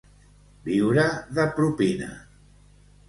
[0.69, 1.05] Viure
[1.41, 2.09] de propina.